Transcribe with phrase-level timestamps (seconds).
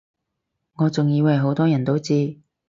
[0.77, 2.39] 我仲以爲好多人都知